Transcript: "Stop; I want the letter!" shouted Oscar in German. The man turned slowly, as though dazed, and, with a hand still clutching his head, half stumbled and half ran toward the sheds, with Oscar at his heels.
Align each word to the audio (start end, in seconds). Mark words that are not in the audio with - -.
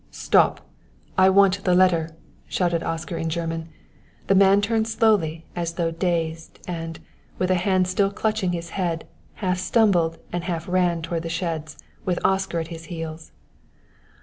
"Stop; 0.09 0.65
I 1.15 1.29
want 1.29 1.63
the 1.63 1.75
letter!" 1.75 2.15
shouted 2.47 2.81
Oscar 2.81 3.17
in 3.17 3.29
German. 3.29 3.69
The 4.25 4.33
man 4.33 4.59
turned 4.59 4.87
slowly, 4.87 5.45
as 5.55 5.73
though 5.73 5.91
dazed, 5.91 6.57
and, 6.67 6.99
with 7.37 7.51
a 7.51 7.53
hand 7.53 7.87
still 7.87 8.09
clutching 8.09 8.51
his 8.51 8.71
head, 8.71 9.05
half 9.45 9.59
stumbled 9.59 10.17
and 10.33 10.45
half 10.45 10.67
ran 10.67 11.03
toward 11.03 11.21
the 11.21 11.29
sheds, 11.29 11.77
with 12.03 12.17
Oscar 12.25 12.57
at 12.57 12.69
his 12.69 12.85
heels. 12.85 13.31